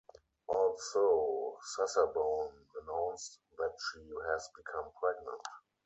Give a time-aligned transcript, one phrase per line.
[0.47, 3.99] Also, Sasabone announced that she
[4.31, 5.47] has become pregnant.